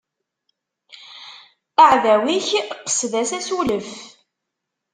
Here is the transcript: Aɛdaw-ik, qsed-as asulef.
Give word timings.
Aɛdaw-ik, 1.83 2.47
qsed-as 2.87 3.31
asulef. 3.37 3.89